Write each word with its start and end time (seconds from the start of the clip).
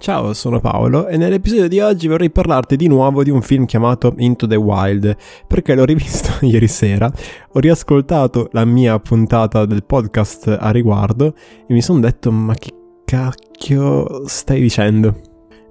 Ciao, 0.00 0.32
sono 0.32 0.60
Paolo 0.60 1.08
e 1.08 1.16
nell'episodio 1.16 1.66
di 1.66 1.80
oggi 1.80 2.06
vorrei 2.06 2.30
parlarti 2.30 2.76
di 2.76 2.86
nuovo 2.86 3.24
di 3.24 3.30
un 3.30 3.42
film 3.42 3.66
chiamato 3.66 4.14
Into 4.18 4.46
the 4.46 4.54
Wild, 4.54 5.16
perché 5.48 5.74
l'ho 5.74 5.84
rivisto 5.84 6.46
ieri 6.46 6.68
sera, 6.68 7.12
ho 7.52 7.58
riascoltato 7.58 8.48
la 8.52 8.64
mia 8.64 9.00
puntata 9.00 9.66
del 9.66 9.82
podcast 9.82 10.56
a 10.58 10.70
riguardo 10.70 11.34
e 11.66 11.74
mi 11.74 11.82
sono 11.82 11.98
detto 11.98 12.30
ma 12.30 12.54
che 12.54 12.72
cacchio 13.04 14.26
stai 14.28 14.60
dicendo? 14.60 15.20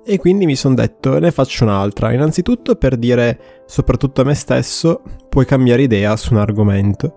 E 0.05 0.17
quindi 0.17 0.45
mi 0.45 0.57
sono 0.57 0.75
detto 0.75 1.17
ne 1.19 1.31
faccio 1.31 1.63
un'altra, 1.63 2.11
innanzitutto 2.11 2.75
per 2.75 2.97
dire 2.97 3.63
soprattutto 3.65 4.21
a 4.21 4.25
me 4.25 4.33
stesso 4.33 5.03
puoi 5.29 5.45
cambiare 5.45 5.83
idea 5.83 6.17
su 6.17 6.33
un 6.33 6.39
argomento. 6.41 7.15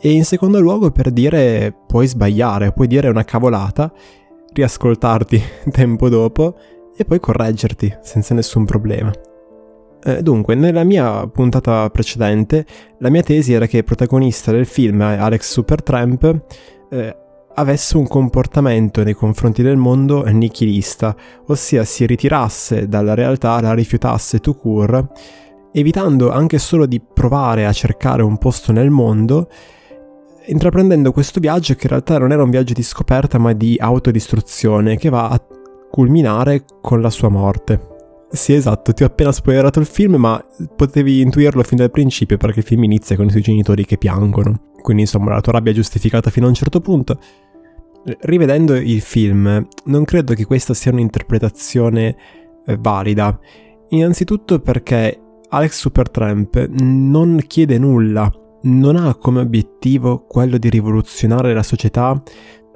E 0.00 0.12
in 0.12 0.24
secondo 0.24 0.60
luogo 0.60 0.92
per 0.92 1.10
dire 1.10 1.74
puoi 1.88 2.06
sbagliare, 2.06 2.70
puoi 2.70 2.86
dire 2.86 3.08
una 3.08 3.24
cavolata 3.24 3.92
riascoltarti 4.58 5.40
tempo 5.70 6.08
dopo 6.08 6.56
e 6.96 7.04
poi 7.04 7.20
correggerti 7.20 7.96
senza 8.02 8.34
nessun 8.34 8.64
problema. 8.64 9.12
Eh, 10.02 10.22
dunque, 10.22 10.54
nella 10.54 10.84
mia 10.84 11.26
puntata 11.28 11.88
precedente, 11.90 12.66
la 12.98 13.08
mia 13.08 13.22
tesi 13.22 13.52
era 13.52 13.66
che 13.66 13.78
il 13.78 13.84
protagonista 13.84 14.50
del 14.50 14.66
film, 14.66 15.00
Alex 15.00 15.52
Supertramp, 15.52 16.40
eh, 16.90 17.16
avesse 17.54 17.96
un 17.96 18.06
comportamento 18.06 19.02
nei 19.02 19.14
confronti 19.14 19.62
del 19.62 19.76
mondo 19.76 20.24
nichilista, 20.24 21.14
ossia 21.46 21.84
si 21.84 22.06
ritirasse 22.06 22.88
dalla 22.88 23.14
realtà, 23.14 23.60
la 23.60 23.74
rifiutasse 23.74 24.38
tout 24.38 24.60
court, 24.60 25.06
evitando 25.72 26.30
anche 26.30 26.58
solo 26.58 26.86
di 26.86 27.00
provare 27.00 27.66
a 27.66 27.72
cercare 27.72 28.22
un 28.22 28.38
posto 28.38 28.72
nel 28.72 28.90
mondo 28.90 29.48
intraprendendo 30.48 31.12
questo 31.12 31.40
viaggio 31.40 31.74
che 31.74 31.82
in 31.84 31.90
realtà 31.90 32.18
non 32.18 32.32
era 32.32 32.42
un 32.42 32.50
viaggio 32.50 32.72
di 32.72 32.82
scoperta 32.82 33.38
ma 33.38 33.52
di 33.52 33.76
autodistruzione 33.78 34.96
che 34.96 35.08
va 35.08 35.28
a 35.28 35.40
culminare 35.90 36.64
con 36.80 37.00
la 37.00 37.10
sua 37.10 37.28
morte. 37.28 37.96
Sì, 38.30 38.52
esatto, 38.52 38.92
ti 38.92 39.02
ho 39.02 39.06
appena 39.06 39.32
spoilerato 39.32 39.80
il 39.80 39.86
film, 39.86 40.16
ma 40.16 40.42
potevi 40.76 41.22
intuirlo 41.22 41.62
fin 41.62 41.78
dal 41.78 41.90
principio 41.90 42.36
perché 42.36 42.58
il 42.58 42.64
film 42.64 42.84
inizia 42.84 43.16
con 43.16 43.26
i 43.26 43.30
suoi 43.30 43.42
genitori 43.42 43.86
che 43.86 43.96
piangono. 43.96 44.72
Quindi, 44.82 45.02
insomma, 45.02 45.32
la 45.32 45.40
tua 45.40 45.52
rabbia 45.52 45.72
è 45.72 45.74
giustificata 45.74 46.28
fino 46.30 46.44
a 46.44 46.50
un 46.50 46.54
certo 46.54 46.80
punto. 46.80 47.18
Rivedendo 48.20 48.74
il 48.74 49.00
film, 49.00 49.66
non 49.84 50.04
credo 50.04 50.34
che 50.34 50.44
questa 50.44 50.74
sia 50.74 50.92
un'interpretazione 50.92 52.16
eh, 52.66 52.76
valida. 52.78 53.38
Innanzitutto 53.88 54.60
perché 54.60 55.18
Alex 55.48 55.78
Supertramp 55.78 56.68
non 56.68 57.40
chiede 57.46 57.78
nulla 57.78 58.30
non 58.62 58.96
ha 58.96 59.14
come 59.14 59.40
obiettivo 59.40 60.24
quello 60.26 60.58
di 60.58 60.68
rivoluzionare 60.68 61.54
la 61.54 61.62
società 61.62 62.20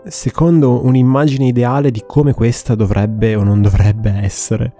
secondo 0.05 0.85
un'immagine 0.85 1.47
ideale 1.47 1.91
di 1.91 2.03
come 2.07 2.33
questa 2.33 2.75
dovrebbe 2.75 3.35
o 3.35 3.43
non 3.43 3.63
dovrebbe 3.63 4.11
essere. 4.11 4.75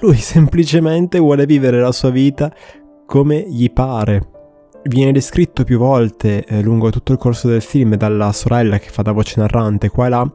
Lui 0.00 0.16
semplicemente 0.16 1.18
vuole 1.18 1.46
vivere 1.46 1.80
la 1.80 1.92
sua 1.92 2.10
vita 2.10 2.52
come 3.06 3.44
gli 3.48 3.70
pare. 3.72 4.36
Viene 4.84 5.12
descritto 5.12 5.64
più 5.64 5.78
volte 5.78 6.44
eh, 6.44 6.62
lungo 6.62 6.90
tutto 6.90 7.12
il 7.12 7.18
corso 7.18 7.48
del 7.48 7.62
film 7.62 7.96
dalla 7.96 8.32
sorella 8.32 8.78
che 8.78 8.90
fa 8.90 9.02
da 9.02 9.12
voce 9.12 9.40
narrante 9.40 9.88
qua 9.88 10.06
e 10.06 10.08
là 10.08 10.32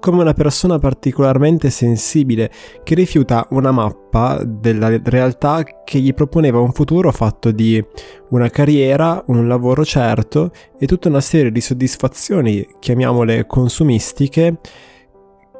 come 0.00 0.22
una 0.22 0.32
persona 0.32 0.78
particolarmente 0.78 1.70
sensibile 1.70 2.50
che 2.82 2.94
rifiuta 2.94 3.46
una 3.50 3.70
mappa 3.70 4.42
della 4.44 4.98
realtà 5.02 5.64
che 5.84 5.98
gli 5.98 6.14
proponeva 6.14 6.60
un 6.60 6.72
futuro 6.72 7.12
fatto 7.12 7.50
di 7.50 7.82
una 8.30 8.48
carriera, 8.48 9.22
un 9.26 9.46
lavoro 9.48 9.84
certo 9.84 10.50
e 10.78 10.86
tutta 10.86 11.08
una 11.08 11.20
serie 11.20 11.52
di 11.52 11.60
soddisfazioni, 11.60 12.66
chiamiamole 12.78 13.46
consumistiche, 13.46 14.58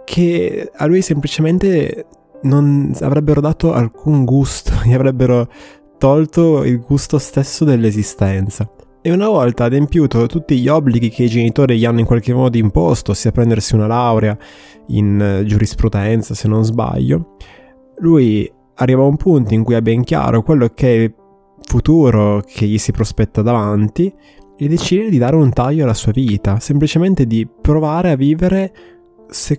che 0.05 0.70
a 0.75 0.86
lui 0.86 1.03
semplicemente 1.03 2.06
non 2.42 2.94
avrebbero 3.00 3.41
dato 3.41 3.72
alcun 3.72 4.25
gusto, 4.25 4.72
gli 4.84 4.92
avrebbero 4.92 5.48
tolto 5.98 6.64
il 6.64 6.81
gusto 6.81 7.19
stesso 7.19 7.64
dell'esistenza. 7.64 8.70
E 9.08 9.10
una 9.10 9.28
volta 9.28 9.64
adempiuto 9.64 10.26
tutti 10.26 10.58
gli 10.58 10.69
obblighi 10.69 11.08
che 11.08 11.22
i 11.22 11.28
genitori 11.28 11.78
gli 11.78 11.86
hanno 11.86 12.00
in 12.00 12.04
qualche 12.04 12.34
modo 12.34 12.58
imposto, 12.58 13.12
ossia 13.12 13.32
prendersi 13.32 13.74
una 13.74 13.86
laurea 13.86 14.36
in 14.88 15.19
eh, 15.19 15.46
giurisprudenza 15.46 16.34
se 16.34 16.46
non 16.46 16.62
sbaglio, 16.62 17.36
lui 18.00 18.52
arriva 18.74 19.00
a 19.00 19.06
un 19.06 19.16
punto 19.16 19.54
in 19.54 19.64
cui 19.64 19.76
ha 19.76 19.80
ben 19.80 20.04
chiaro 20.04 20.42
quello 20.42 20.68
che 20.74 20.88
è 20.88 21.00
il 21.04 21.14
futuro 21.62 22.42
che 22.44 22.66
gli 22.66 22.76
si 22.76 22.92
prospetta 22.92 23.41
davanti 23.41 24.12
e 24.58 24.68
decide 24.68 25.08
di 25.08 25.16
dare 25.16 25.36
un 25.36 25.54
taglio 25.54 25.84
alla 25.84 25.94
sua 25.94 26.12
vita, 26.12 26.60
semplicemente 26.60 27.26
di 27.26 27.48
provare 27.48 28.10
a 28.10 28.14
vivere 28.14 28.74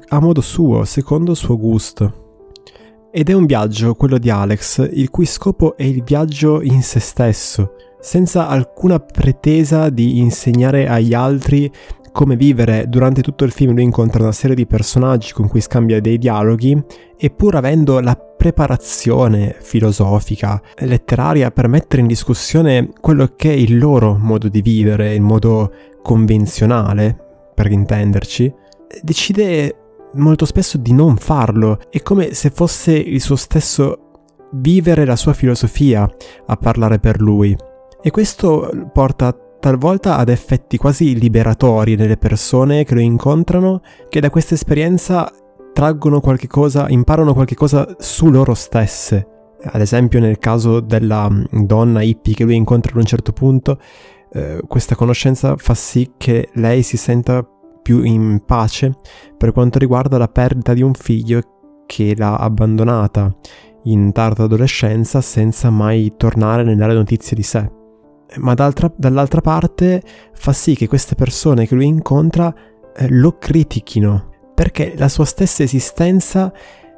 a 0.09 0.19
modo 0.19 0.41
suo, 0.41 0.85
secondo 0.85 1.31
il 1.31 1.37
suo 1.37 1.57
gusto. 1.57 2.49
Ed 3.11 3.31
è 3.31 3.33
un 3.33 3.47
viaggio, 3.47 3.95
quello 3.95 4.19
di 4.19 4.29
Alex, 4.29 4.87
il 4.93 5.09
cui 5.09 5.25
scopo 5.25 5.75
è 5.75 5.81
il 5.81 6.03
viaggio 6.03 6.61
in 6.61 6.83
se 6.83 6.99
stesso, 6.99 7.73
senza 7.99 8.47
alcuna 8.47 8.99
pretesa 8.99 9.89
di 9.89 10.19
insegnare 10.19 10.87
agli 10.87 11.13
altri 11.13 11.71
come 12.11 12.35
vivere. 12.35 12.85
Durante 12.87 13.21
tutto 13.21 13.43
il 13.43 13.51
film 13.51 13.73
lui 13.73 13.83
incontra 13.83 14.23
una 14.23 14.31
serie 14.31 14.55
di 14.55 14.65
personaggi 14.65 15.33
con 15.33 15.47
cui 15.47 15.61
scambia 15.61 16.01
dei 16.01 16.17
dialoghi 16.17 16.81
e 17.17 17.29
pur 17.29 17.55
avendo 17.55 17.99
la 17.99 18.15
preparazione 18.15 19.55
filosofica, 19.59 20.61
letteraria 20.79 21.51
per 21.51 21.67
mettere 21.67 22.01
in 22.01 22.07
discussione 22.07 22.89
quello 22.99 23.33
che 23.35 23.51
è 23.51 23.55
il 23.55 23.77
loro 23.77 24.17
modo 24.17 24.47
di 24.47 24.61
vivere, 24.61 25.13
il 25.13 25.21
modo 25.21 25.71
convenzionale, 26.01 27.17
per 27.53 27.69
intenderci, 27.69 28.53
decide 29.01 29.75
molto 30.13 30.45
spesso 30.45 30.77
di 30.77 30.93
non 30.93 31.17
farlo. 31.17 31.79
È 31.89 32.01
come 32.01 32.33
se 32.33 32.49
fosse 32.49 32.93
il 32.93 33.19
suo 33.19 33.35
stesso 33.35 34.11
vivere 34.53 35.05
la 35.05 35.17
sua 35.17 35.33
filosofia 35.33 36.09
a 36.47 36.55
parlare 36.55 36.99
per 36.99 37.19
lui. 37.19 37.55
E 38.01 38.11
questo 38.11 38.89
porta 38.93 39.35
talvolta 39.59 40.15
ad 40.15 40.29
effetti 40.29 40.77
quasi 40.77 41.19
liberatori 41.19 41.95
nelle 41.95 42.15
persone 42.15 42.85
che 42.85 42.93
lo 42.93 43.01
incontrano, 43.01 43.81
che 44.07 44.21
da 44.21 44.29
questa 44.29 44.53
esperienza 44.53 45.29
traggono 45.73 46.21
qualche 46.21 46.47
cosa, 46.47 46.87
imparano 46.87 47.33
qualche 47.33 47.55
cosa 47.55 47.95
su 47.99 48.29
loro 48.29 48.53
stesse. 48.53 49.27
Ad 49.61 49.81
esempio 49.81 50.21
nel 50.21 50.37
caso 50.39 50.79
della 50.79 51.29
mm, 51.29 51.65
donna 51.65 52.01
hippie 52.01 52.33
che 52.33 52.45
lui 52.45 52.55
incontra 52.55 52.91
ad 52.91 52.97
un 52.97 53.05
certo 53.05 53.33
punto, 53.33 53.77
eh, 54.31 54.61
questa 54.65 54.95
conoscenza 54.95 55.57
fa 55.57 55.73
sì 55.73 56.13
che 56.15 56.49
lei 56.53 56.83
si 56.83 56.95
senta 56.95 57.45
più 57.81 58.03
in 58.03 58.43
pace 58.45 58.93
per 59.37 59.51
quanto 59.51 59.77
riguarda 59.77 60.17
la 60.17 60.27
perdita 60.27 60.73
di 60.73 60.81
un 60.81 60.93
figlio 60.93 61.83
che 61.85 62.13
l'ha 62.15 62.37
abbandonata 62.37 63.35
in 63.85 64.11
tarda 64.11 64.43
adolescenza 64.43 65.19
senza 65.21 65.69
mai 65.69 66.13
tornare 66.15 66.63
né 66.63 66.75
dare 66.75 66.93
notizie 66.93 67.35
di 67.35 67.43
sé 67.43 67.77
ma 68.37 68.53
dall'altra 68.53 69.41
parte 69.41 70.01
fa 70.33 70.53
sì 70.53 70.75
che 70.75 70.87
queste 70.87 71.15
persone 71.15 71.67
che 71.67 71.75
lui 71.75 71.85
incontra 71.85 72.53
eh, 72.95 73.07
lo 73.09 73.37
critichino, 73.37 74.29
perché 74.53 74.93
la 74.97 75.09
sua 75.09 75.25
stessa 75.25 75.63
esistenza 75.63 76.51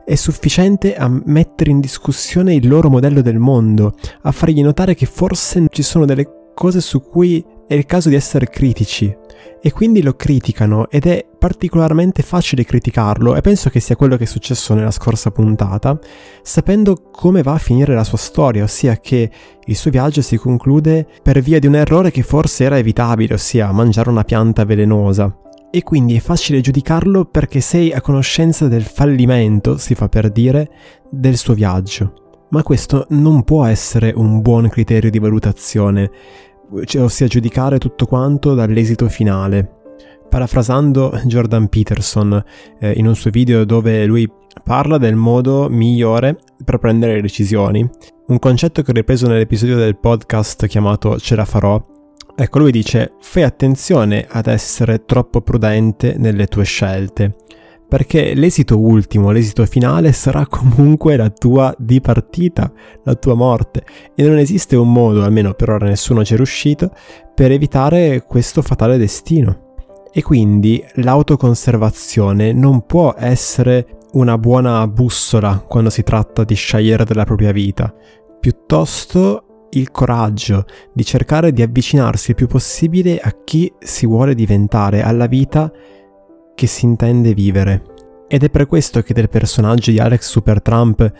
è 0.03 0.16
sufficiente 0.16 0.96
a 0.96 1.08
mettere 1.08 1.72
in 1.72 1.80
discussione 1.80 2.56
il 2.56 2.68
loro 2.68 2.90
modello 2.90 3.22
del 3.22 3.38
mondo, 3.38 3.96
a 4.24 4.31
fargli 4.31 4.62
notare 4.62 4.96
che 4.96 5.06
forse 5.06 5.68
ci 5.70 5.84
sono 5.84 6.06
delle 6.06 6.52
cose 6.53 6.81
su 6.81 7.02
cui 7.02 7.44
è 7.68 7.74
il 7.74 7.86
caso 7.86 8.09
di 8.09 8.16
essere 8.16 8.47
critici. 8.47 9.16
E 9.62 9.72
quindi 9.72 10.02
lo 10.02 10.16
criticano 10.16 10.90
ed 10.90 11.06
è 11.06 11.25
particolarmente 11.41 12.22
facile 12.22 12.63
criticarlo 12.63 13.35
e 13.35 13.41
penso 13.41 13.72
che 13.72 13.79
sia 13.79 13.96
quello 13.96 14.16
che 14.16 14.25
è 14.25 14.28
successo 14.28 14.75
nella 14.75 14.91
scorsa 14.91 15.31
puntata, 15.31 16.00
sapendo 16.44 17.09
come 17.12 17.41
va 17.41 17.53
a 17.53 17.57
finire 17.57 17.96
la 17.96 18.03
sua 18.03 18.19
storia, 18.19 18.63
ossia 18.63 18.97
che 18.97 19.31
il 19.66 19.75
suo 19.75 19.90
viaggio 19.90 20.22
si 20.22 20.38
conclude 20.38 21.07
per 21.24 21.41
via 21.41 21.57
di 21.57 21.66
un 21.66 21.74
errore 21.74 22.12
che 22.12 22.22
forse 22.22 22.66
era 22.66 22.78
evitabile, 22.78 23.34
ossia 23.34 23.72
mangiare 23.72 24.09
una 24.09 24.24
pianta 24.24 24.66
velenosa. 24.66 25.35
E 25.72 25.81
quindi 25.81 26.16
è 26.16 26.19
facile 26.19 26.62
giudicarlo 26.62 27.25
perché 27.25 27.59
sei 27.59 27.91
a 27.91 28.02
conoscenza 28.02 28.68
del 28.68 28.84
fallimento, 28.84 29.78
si 29.78 29.96
fa 29.96 30.08
per 30.09 30.29
dire, 30.29 30.69
del 31.09 31.38
suo 31.38 31.55
viaggio. 31.55 32.46
Ma 32.52 32.61
questo 32.61 33.08
non 33.09 33.43
può 33.43 33.66
essere 33.66 34.14
un 34.16 34.41
buon 34.41 34.70
criterio 34.70 35.09
di 35.09 35.17
valutazione, 35.17 36.11
cioè, 36.85 37.02
ossia 37.02 37.26
giudicare 37.26 37.79
tutto 37.79 38.05
quanto 38.05 38.53
dall'esito 38.53 39.09
finale. 39.09 39.80
Parafrasando 40.31 41.11
Jordan 41.25 41.67
Peterson 41.67 42.41
eh, 42.79 42.93
in 42.93 43.05
un 43.05 43.17
suo 43.17 43.31
video 43.31 43.66
dove 43.66 44.05
lui 44.05 44.31
parla 44.63 44.97
del 44.97 45.17
modo 45.17 45.67
migliore 45.69 46.37
per 46.63 46.78
prendere 46.78 47.16
le 47.16 47.22
decisioni, 47.22 47.85
un 48.28 48.39
concetto 48.39 48.81
che 48.81 48.91
ho 48.91 48.93
ripreso 48.93 49.28
nell'episodio 49.28 49.75
del 49.75 49.97
podcast 49.97 50.67
chiamato 50.67 51.19
Ce 51.19 51.35
la 51.35 51.43
farò. 51.43 51.85
Ecco, 52.33 52.59
lui 52.59 52.72
dice: 52.72 53.16
Fai 53.19 53.43
attenzione 53.43 54.25
ad 54.29 54.47
essere 54.47 55.03
troppo 55.03 55.41
prudente 55.41 56.16
nelle 56.17 56.47
tue 56.47 56.63
scelte 56.63 57.35
perché 57.91 58.33
l'esito 58.33 58.79
ultimo, 58.79 59.31
l'esito 59.31 59.66
finale 59.66 60.13
sarà 60.13 60.47
comunque 60.47 61.17
la 61.17 61.29
tua 61.29 61.75
dipartita, 61.78 62.72
la 63.03 63.16
tua 63.16 63.33
morte 63.33 63.83
e 64.16 64.25
non 64.25 64.37
esiste 64.37 64.78
un 64.78 64.93
modo, 64.93 65.25
almeno 65.25 65.53
per 65.55 65.72
ora 65.72 65.87
nessuno 65.87 66.23
ci 66.23 66.35
è 66.35 66.37
riuscito, 66.37 66.89
per 67.35 67.51
evitare 67.51 68.23
questo 68.25 68.61
fatale 68.61 68.97
destino. 68.97 69.71
E 70.13 70.22
quindi 70.22 70.84
l'autoconservazione 70.96 72.52
non 72.52 72.85
può 72.85 73.13
essere 73.17 73.99
una 74.13 74.37
buona 74.37 74.85
bussola 74.87 75.63
quando 75.66 75.90
si 75.90 76.03
tratta 76.03 76.43
di 76.43 76.53
scegliere 76.53 77.05
della 77.05 77.23
propria 77.23 77.52
vita, 77.53 77.93
piuttosto 78.40 79.67
il 79.72 79.90
coraggio 79.90 80.66
di 80.93 81.05
cercare 81.05 81.53
di 81.53 81.61
avvicinarsi 81.61 82.31
il 82.31 82.35
più 82.35 82.47
possibile 82.47 83.19
a 83.19 83.34
chi 83.43 83.72
si 83.79 84.05
vuole 84.05 84.35
diventare, 84.35 85.02
alla 85.02 85.28
vita 85.28 85.72
che 86.53 86.67
si 86.67 86.85
intende 86.85 87.34
vivere. 87.34 87.84
Ed 88.28 88.43
è 88.43 88.49
per 88.49 88.66
questo 88.66 89.02
che 89.02 89.14
del 89.14 89.29
personaggio 89.29 89.91
di 89.91 89.99
Alex 89.99 90.29
Supertramp 90.29 91.11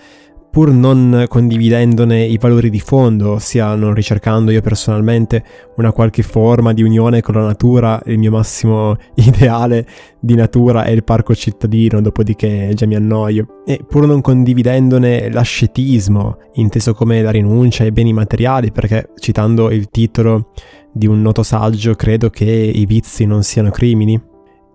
pur 0.52 0.70
non 0.72 1.26
condividendone 1.30 2.26
i 2.26 2.38
valori 2.38 2.70
di 2.70 2.82
fondo, 2.82 3.32
ossia 3.32 3.74
non 3.76 3.94
ricercando 3.94 4.52
io 4.52 4.62
personalmente 4.62 5.44
una 5.78 5.94
qualche 5.94 6.24
forma 6.24 6.74
di 6.74 6.84
unione 6.84 7.22
con 7.22 7.36
la 7.36 7.46
natura, 7.46 8.02
il 8.06 8.18
mio 8.18 8.32
massimo 8.32 8.98
ideale 9.16 9.88
di 10.20 10.36
natura 10.36 10.84
è 10.84 10.92
il 10.92 11.06
parco 11.06 11.34
cittadino, 11.34 12.02
dopodiché 12.02 12.72
già 12.74 12.86
mi 12.86 12.96
annoio, 12.96 13.62
e 13.66 13.80
pur 13.88 14.06
non 14.06 14.20
condividendone 14.20 15.32
l'ascetismo, 15.32 16.38
inteso 16.56 16.94
come 16.94 17.22
la 17.22 17.32
rinuncia 17.32 17.84
ai 17.84 17.92
beni 17.92 18.12
materiali, 18.12 18.72
perché 18.72 19.12
citando 19.16 19.72
il 19.72 19.90
titolo 19.90 20.52
di 20.92 21.08
un 21.08 21.22
noto 21.22 21.44
saggio 21.44 21.96
credo 21.96 22.30
che 22.30 22.46
i 22.46 22.86
vizi 22.86 23.26
non 23.26 23.44
siano 23.44 23.70
crimini, 23.70 24.22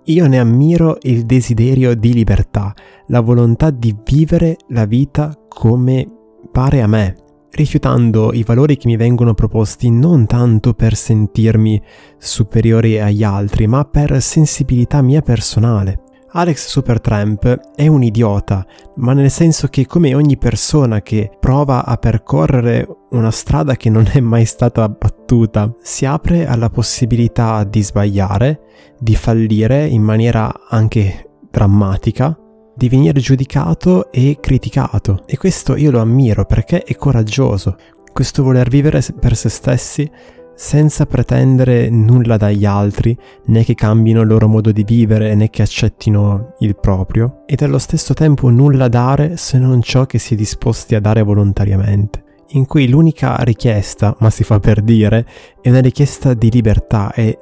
io 0.06 0.26
ne 0.26 0.38
ammiro 0.38 0.98
il 1.02 1.24
desiderio 1.24 1.94
di 1.94 2.12
libertà, 2.12 2.74
la 3.08 3.20
volontà 3.20 3.70
di 3.70 3.94
vivere 4.04 4.56
la 4.68 4.84
vita 4.84 5.36
come 5.48 6.06
pare 6.52 6.82
a 6.82 6.86
me, 6.86 7.14
rifiutando 7.50 8.32
i 8.32 8.44
valori 8.44 8.76
che 8.76 8.86
mi 8.86 8.96
vengono 8.96 9.34
proposti 9.34 9.90
non 9.90 10.26
tanto 10.26 10.74
per 10.74 10.94
sentirmi 10.94 11.82
superiore 12.18 13.02
agli 13.02 13.24
altri, 13.24 13.66
ma 13.66 13.84
per 13.84 14.20
sensibilità 14.22 15.02
mia 15.02 15.22
personale. 15.22 16.02
Alex 16.32 16.66
Supertramp 16.66 17.74
è 17.76 17.86
un 17.86 18.02
idiota, 18.02 18.66
ma 18.96 19.12
nel 19.12 19.30
senso 19.30 19.68
che 19.68 19.86
come 19.86 20.14
ogni 20.14 20.36
persona 20.36 21.00
che 21.00 21.30
prova 21.38 21.84
a 21.84 21.96
percorrere 21.96 22.86
una 23.10 23.30
strada 23.30 23.76
che 23.76 23.88
non 23.90 24.08
è 24.12 24.20
mai 24.20 24.44
stata 24.44 24.88
battuta, 24.88 25.72
si 25.80 26.04
apre 26.04 26.46
alla 26.46 26.68
possibilità 26.68 27.62
di 27.64 27.82
sbagliare, 27.82 28.60
di 28.98 29.14
fallire 29.14 29.86
in 29.86 30.02
maniera 30.02 30.52
anche 30.68 31.30
drammatica, 31.50 32.36
di 32.74 32.88
venire 32.88 33.20
giudicato 33.20 34.10
e 34.10 34.38
criticato. 34.40 35.22
E 35.26 35.36
questo 35.36 35.76
io 35.76 35.90
lo 35.90 36.00
ammiro 36.00 36.44
perché 36.44 36.82
è 36.82 36.94
coraggioso. 36.96 37.76
Questo 38.12 38.42
voler 38.42 38.68
vivere 38.68 39.00
per 39.18 39.36
se 39.36 39.48
stessi 39.48 40.10
senza 40.56 41.06
pretendere 41.06 41.88
nulla 41.90 42.36
dagli 42.36 42.64
altri, 42.64 43.16
né 43.46 43.62
che 43.62 43.74
cambino 43.74 44.22
il 44.22 44.26
loro 44.26 44.48
modo 44.48 44.72
di 44.72 44.82
vivere, 44.82 45.34
né 45.34 45.50
che 45.50 45.62
accettino 45.62 46.54
il 46.60 46.76
proprio, 46.76 47.42
ed 47.46 47.62
allo 47.62 47.78
stesso 47.78 48.14
tempo 48.14 48.48
nulla 48.48 48.88
dare 48.88 49.36
se 49.36 49.58
non 49.58 49.82
ciò 49.82 50.06
che 50.06 50.18
si 50.18 50.34
è 50.34 50.36
disposti 50.36 50.94
a 50.94 51.00
dare 51.00 51.22
volontariamente, 51.22 52.24
in 52.48 52.66
cui 52.66 52.88
l'unica 52.88 53.36
richiesta, 53.36 54.16
ma 54.20 54.30
si 54.30 54.42
fa 54.42 54.58
per 54.58 54.80
dire, 54.80 55.26
è 55.60 55.68
una 55.68 55.80
richiesta 55.80 56.34
di 56.34 56.50
libertà, 56.50 57.12
è 57.12 57.38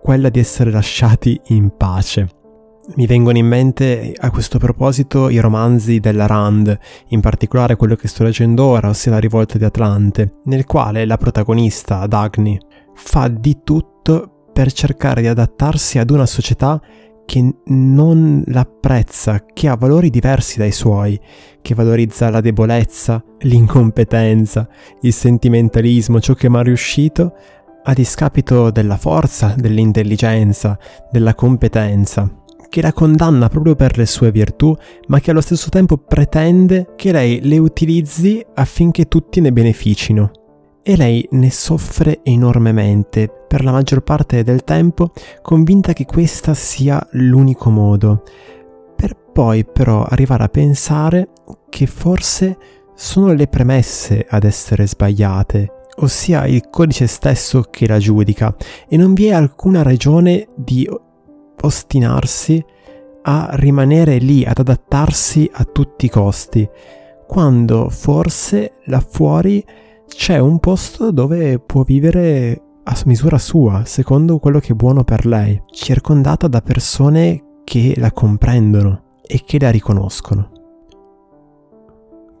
quella 0.00 0.28
di 0.28 0.38
essere 0.38 0.70
lasciati 0.70 1.38
in 1.48 1.76
pace. 1.76 2.40
Mi 2.94 3.06
vengono 3.06 3.38
in 3.38 3.46
mente 3.46 4.12
a 4.16 4.30
questo 4.32 4.58
proposito 4.58 5.28
i 5.28 5.38
romanzi 5.38 6.00
della 6.00 6.26
Rand, 6.26 6.76
in 7.08 7.20
particolare 7.20 7.76
quello 7.76 7.94
che 7.94 8.08
sto 8.08 8.24
leggendo 8.24 8.64
ora, 8.64 8.88
ossia 8.88 9.12
La 9.12 9.18
rivolta 9.18 9.56
di 9.56 9.64
Atlante, 9.64 10.40
nel 10.46 10.66
quale 10.66 11.06
la 11.06 11.16
protagonista, 11.16 12.04
Dagny, 12.08 12.58
fa 12.94 13.28
di 13.28 13.58
tutto 13.62 14.48
per 14.52 14.72
cercare 14.72 15.20
di 15.20 15.28
adattarsi 15.28 16.00
ad 16.00 16.10
una 16.10 16.26
società 16.26 16.82
che 17.24 17.54
non 17.66 18.42
l'apprezza, 18.48 19.44
che 19.52 19.68
ha 19.68 19.76
valori 19.76 20.10
diversi 20.10 20.58
dai 20.58 20.72
suoi, 20.72 21.18
che 21.62 21.76
valorizza 21.76 22.30
la 22.30 22.40
debolezza, 22.40 23.22
l'incompetenza, 23.42 24.68
il 25.02 25.12
sentimentalismo, 25.12 26.20
ciò 26.20 26.34
che 26.34 26.48
è 26.48 26.50
mai 26.50 26.64
riuscito, 26.64 27.32
a 27.84 27.92
discapito 27.94 28.72
della 28.72 28.96
forza, 28.96 29.54
dell'intelligenza, 29.56 30.76
della 31.12 31.34
competenza 31.34 32.40
che 32.72 32.80
la 32.80 32.94
condanna 32.94 33.50
proprio 33.50 33.74
per 33.74 33.98
le 33.98 34.06
sue 34.06 34.32
virtù, 34.32 34.74
ma 35.08 35.20
che 35.20 35.30
allo 35.30 35.42
stesso 35.42 35.68
tempo 35.68 35.98
pretende 35.98 36.94
che 36.96 37.12
lei 37.12 37.40
le 37.42 37.58
utilizzi 37.58 38.42
affinché 38.54 39.08
tutti 39.08 39.42
ne 39.42 39.52
beneficino. 39.52 40.30
E 40.82 40.96
lei 40.96 41.28
ne 41.32 41.50
soffre 41.50 42.20
enormemente, 42.22 43.30
per 43.46 43.62
la 43.62 43.72
maggior 43.72 44.00
parte 44.00 44.42
del 44.42 44.64
tempo, 44.64 45.12
convinta 45.42 45.92
che 45.92 46.06
questa 46.06 46.54
sia 46.54 47.06
l'unico 47.10 47.68
modo, 47.68 48.22
per 48.96 49.16
poi 49.16 49.66
però 49.66 50.04
arrivare 50.04 50.44
a 50.44 50.48
pensare 50.48 51.28
che 51.68 51.86
forse 51.86 52.56
sono 52.94 53.34
le 53.34 53.48
premesse 53.48 54.26
ad 54.26 54.44
essere 54.44 54.86
sbagliate, 54.86 55.88
ossia 55.96 56.46
il 56.46 56.70
codice 56.70 57.06
stesso 57.06 57.66
che 57.70 57.86
la 57.86 57.98
giudica, 57.98 58.56
e 58.88 58.96
non 58.96 59.12
vi 59.12 59.26
è 59.26 59.34
alcuna 59.34 59.82
ragione 59.82 60.48
di 60.56 60.88
ostinarsi 61.60 62.64
a 63.22 63.50
rimanere 63.52 64.18
lì, 64.18 64.44
ad 64.44 64.58
adattarsi 64.58 65.48
a 65.52 65.64
tutti 65.64 66.06
i 66.06 66.10
costi, 66.10 66.68
quando 67.26 67.88
forse 67.88 68.74
là 68.86 69.00
fuori 69.00 69.64
c'è 70.06 70.38
un 70.38 70.58
posto 70.58 71.10
dove 71.10 71.58
può 71.58 71.82
vivere 71.82 72.60
a 72.84 73.00
misura 73.06 73.38
sua, 73.38 73.84
secondo 73.84 74.38
quello 74.38 74.58
che 74.58 74.72
è 74.72 74.76
buono 74.76 75.04
per 75.04 75.24
lei, 75.24 75.60
circondata 75.70 76.48
da 76.48 76.60
persone 76.60 77.60
che 77.64 77.94
la 77.96 78.10
comprendono 78.10 79.04
e 79.22 79.42
che 79.44 79.58
la 79.58 79.70
riconoscono. 79.70 80.50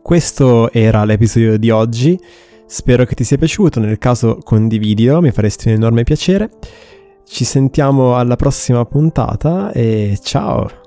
Questo 0.02 0.72
era 0.72 1.04
l'episodio 1.04 1.56
di 1.56 1.70
oggi, 1.70 2.18
spero 2.66 3.04
che 3.04 3.14
ti 3.14 3.22
sia 3.22 3.38
piaciuto, 3.38 3.78
nel 3.78 3.98
caso 3.98 4.38
condividilo, 4.42 5.20
mi 5.20 5.30
faresti 5.30 5.68
un 5.68 5.74
enorme 5.74 6.02
piacere. 6.02 6.50
Ci 7.24 7.44
sentiamo 7.44 8.16
alla 8.16 8.36
prossima 8.36 8.84
puntata 8.84 9.72
e 9.72 10.18
ciao! 10.22 10.80